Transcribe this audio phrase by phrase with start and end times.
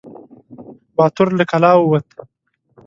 [0.95, 2.07] باتور له کلا ووت.